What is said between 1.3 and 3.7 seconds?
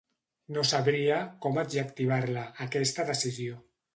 com adjectivar-la, aquesta decisió.